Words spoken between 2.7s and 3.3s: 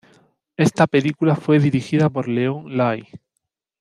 Lai.